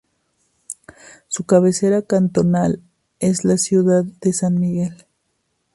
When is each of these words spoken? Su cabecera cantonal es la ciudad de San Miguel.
Su 1.27 1.43
cabecera 1.43 2.01
cantonal 2.01 2.81
es 3.19 3.45
la 3.45 3.59
ciudad 3.59 4.03
de 4.03 4.33
San 4.33 4.59
Miguel. 4.59 5.05